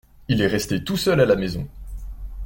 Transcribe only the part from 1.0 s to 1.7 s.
à la maison.